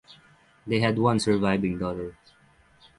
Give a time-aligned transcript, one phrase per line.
[0.65, 2.15] They had one surviving daughter.